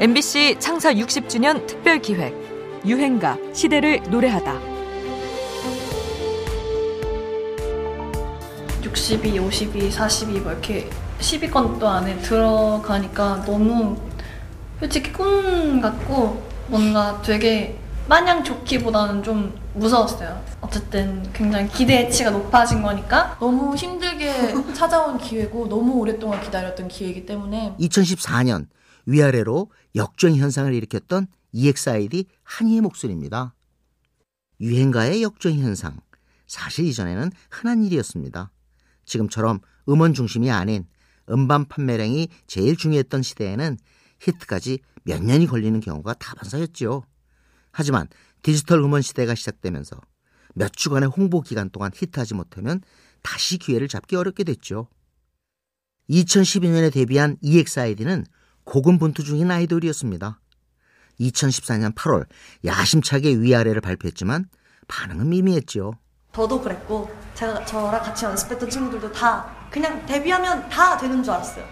MBC 0.00 0.56
창사 0.58 0.94
60주년 0.94 1.66
특별 1.66 1.98
기획 1.98 2.34
유행가 2.86 3.36
시대를 3.52 4.00
노래하다. 4.08 4.58
62, 8.82 9.38
52, 9.38 9.90
42 9.90 10.40
뭐 10.40 10.52
이렇게 10.52 10.88
10위권 11.18 11.78
또 11.78 11.86
안에 11.86 12.16
들어가니까 12.22 13.44
너무 13.44 13.94
솔직히 14.78 15.12
꿈 15.12 15.82
같고 15.82 16.42
뭔가 16.68 17.20
되게 17.20 17.76
마냥 18.08 18.42
좋기보다는 18.42 19.22
좀 19.22 19.54
무서웠어요. 19.74 20.42
어쨌든 20.62 21.30
굉장히 21.34 21.68
기대치가 21.68 22.30
높아진 22.30 22.80
거니까 22.80 23.36
너무 23.38 23.76
힘들게 23.76 24.54
찾아온 24.72 25.18
기회고 25.18 25.68
너무 25.68 25.92
오랫동안 25.98 26.40
기다렸던 26.40 26.88
기회이기 26.88 27.26
때문에 27.26 27.74
2014년 27.78 28.64
위아래로 29.10 29.70
역주행 29.96 30.36
현상을 30.36 30.72
일으켰던 30.72 31.26
EXID 31.52 32.26
한이의 32.44 32.80
목소리입니다. 32.80 33.54
유행가의 34.60 35.22
역주행 35.22 35.58
현상. 35.58 35.98
사실 36.46 36.86
이전에는 36.86 37.30
흔한 37.50 37.82
일이었습니다. 37.84 38.52
지금처럼 39.04 39.60
음원 39.88 40.14
중심이 40.14 40.50
아닌 40.50 40.86
음반 41.28 41.66
판매량이 41.66 42.28
제일 42.46 42.76
중요했던 42.76 43.22
시대에는 43.22 43.78
히트까지 44.20 44.78
몇 45.02 45.22
년이 45.22 45.46
걸리는 45.46 45.80
경우가 45.80 46.14
다반사였지요. 46.14 47.02
하지만 47.72 48.08
디지털 48.42 48.80
음원 48.80 49.02
시대가 49.02 49.34
시작되면서 49.34 50.00
몇 50.54 50.72
주간의 50.72 51.08
홍보 51.08 51.40
기간 51.40 51.70
동안 51.70 51.90
히트하지 51.94 52.34
못하면 52.34 52.80
다시 53.22 53.58
기회를 53.58 53.88
잡기 53.88 54.16
어렵게 54.16 54.44
됐죠. 54.44 54.88
2012년에 56.10 56.92
데뷔한 56.92 57.38
EXID는 57.40 58.24
고군분투 58.70 59.24
중인 59.24 59.50
아이돌이었습니다. 59.50 60.38
2014년 61.20 61.94
8월 61.94 62.24
야심차게 62.64 63.40
위아래를 63.40 63.80
발표했지만 63.80 64.48
반응은 64.88 65.28
미미했죠. 65.28 65.94
저도 66.32 66.60
그랬고 66.62 67.10
제가 67.34 67.64
저랑 67.64 68.00
같이 68.02 68.24
연습했던 68.24 68.70
친구들도 68.70 69.10
다 69.12 69.50
그냥 69.70 70.04
데뷔하면 70.06 70.68
다 70.68 70.96
되는 70.96 71.22
줄 71.22 71.34
알았어요. 71.34 71.64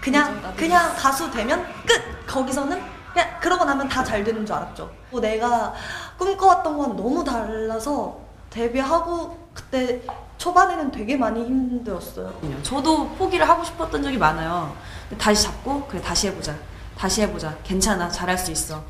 그냥 0.00 0.54
그냥 0.56 0.94
가수 0.94 1.30
되면 1.30 1.64
끝. 1.86 2.26
거기서는 2.26 2.80
그냥 3.12 3.40
그러고 3.40 3.64
나면 3.64 3.88
다 3.88 4.04
잘 4.04 4.22
되는 4.22 4.44
줄 4.44 4.54
알았죠. 4.54 4.94
뭐 5.10 5.20
내가 5.20 5.72
꿈꿔왔던 6.18 6.76
건 6.76 6.96
너무 6.96 7.24
달라서 7.24 8.20
데뷔하고 8.50 9.48
그때 9.54 10.02
초반에는 10.50 10.92
되게 10.92 11.16
많이 11.16 11.44
힘들었어요. 11.44 12.32
저도 12.62 13.08
포기를 13.10 13.48
하고 13.48 13.64
싶었던 13.64 14.00
적이 14.00 14.16
많아요. 14.18 14.76
근데 15.08 15.20
다시 15.20 15.42
잡고 15.44 15.86
그래 15.88 16.00
다시 16.00 16.28
해보자. 16.28 16.54
다시 16.96 17.22
해보자. 17.22 17.56
괜찮아. 17.64 18.08
잘할 18.08 18.38
수 18.38 18.52
있어. 18.52 18.84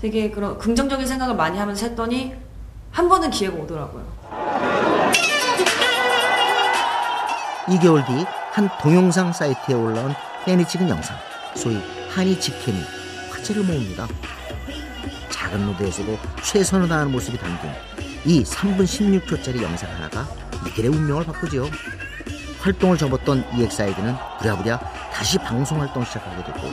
되게 0.00 0.30
그런 0.30 0.58
긍정적인 0.58 1.06
생각을 1.06 1.34
많이 1.36 1.58
하면서 1.58 1.86
했더니 1.86 2.34
한 2.90 3.08
번은 3.08 3.30
기회가 3.30 3.54
오더라고요. 3.56 4.04
2개월 7.66 8.06
뒤 8.06 8.24
한 8.54 8.70
동영상 8.80 9.32
사이트에 9.32 9.74
올라온 9.74 10.14
팬이 10.44 10.64
찍은 10.64 10.88
영상, 10.88 11.16
소위 11.56 11.82
한이 12.14 12.38
직캠이 12.38 12.80
화제를 13.32 13.64
모읍니다. 13.64 14.06
작은 15.28 15.66
무대에서도 15.66 16.16
최선을 16.40 16.88
다하는 16.88 17.10
모습이 17.10 17.36
담긴 17.36 17.70
이 18.24 18.44
3분 18.44 18.84
16초짜리 18.84 19.60
영상 19.60 19.90
하나가 19.90 20.24
이들의 20.68 20.90
운명을 20.90 21.24
바꾸지요. 21.24 21.68
활동을 22.60 22.96
접었던 22.96 23.44
EXID는 23.58 24.14
부랴부랴 24.40 24.78
다시 25.12 25.38
방송 25.38 25.80
활동을 25.80 26.06
시작하게 26.06 26.52
되고 26.52 26.72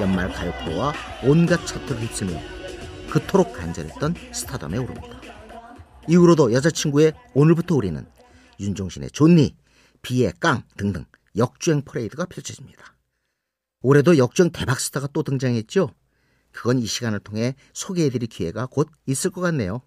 연말 0.00 0.32
가요 0.32 0.52
프로와 0.62 0.92
온갖 1.24 1.66
차트를 1.66 2.00
휩쓰며 2.00 2.40
그토록 3.10 3.52
간절했던 3.52 4.14
스타덤에 4.32 4.78
오릅니다. 4.78 5.20
이후로도 6.08 6.52
여자친구의 6.52 7.12
오늘부터 7.34 7.74
우리는 7.74 8.06
윤종신의 8.58 9.10
존니, 9.10 9.56
비의 10.00 10.32
깡 10.40 10.62
등등 10.76 11.04
역주행 11.36 11.82
퍼레이드가 11.82 12.26
펼쳐집니다. 12.26 12.96
올해도 13.82 14.18
역주행 14.18 14.52
대박 14.52 14.80
스타가 14.80 15.08
또 15.12 15.22
등장했죠? 15.22 15.90
그건 16.52 16.78
이 16.78 16.86
시간을 16.86 17.20
통해 17.20 17.54
소개해드릴 17.72 18.28
기회가 18.28 18.66
곧 18.66 18.88
있을 19.06 19.30
것 19.30 19.40
같네요. 19.40 19.82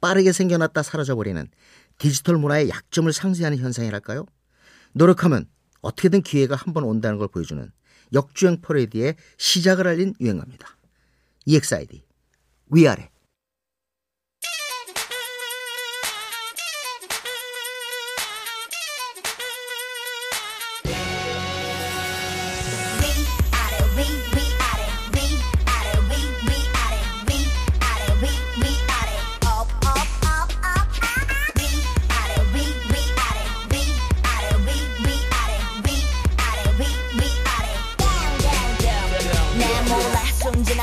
빠르게 0.00 0.32
생겨났다 0.32 0.82
사라져버리는 0.82 1.48
디지털 1.98 2.36
문화의 2.36 2.68
약점을 2.68 3.12
상쇄하는 3.12 3.58
현상이랄까요? 3.58 4.26
노력하면 4.92 5.46
어떻게든 5.82 6.22
기회가 6.22 6.54
한 6.56 6.74
번 6.74 6.84
온다는 6.84 7.18
걸 7.18 7.28
보여주는 7.28 7.70
역주행 8.12 8.60
퍼레이드의 8.60 9.16
시작을 9.38 9.86
알린 9.86 10.14
유행가입니다. 10.20 10.76
EXID 11.46 12.04
위아래 12.70 13.10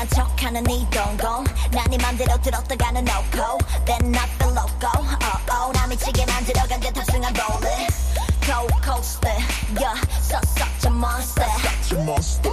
순진한 0.03 0.09
척하는 0.09 0.69
이 0.69 0.85
동공 0.89 1.45
난네 1.71 1.97
맘대로 1.99 2.37
들었다가는 2.41 3.01
no 3.07 3.23
go 3.31 3.57
Then 3.85 4.11
not 4.11 4.29
the 4.37 4.51
loco 4.51 4.91
oh 4.91 5.39
oh 5.51 5.71
나 5.71 5.87
미치게 5.87 6.25
만들어간 6.25 6.81
듯 6.81 6.91
탑승한 6.91 7.33
rolling 7.33 7.87
Cold 8.41 8.73
coaster 8.83 9.39
yeah 9.79 9.95
so 10.19 10.37
such 10.43 10.85
a 10.85 10.89
monster 10.89 11.47
Such 11.63 11.97
a 11.97 12.03
monster 12.03 12.52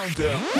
Countdown. 0.00 0.59